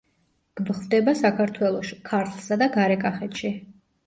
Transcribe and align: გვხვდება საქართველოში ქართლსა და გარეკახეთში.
გვხვდება 0.59 1.13
საქართველოში 1.19 1.99
ქართლსა 2.09 2.59
და 2.63 2.71
გარეკახეთში. 2.79 3.55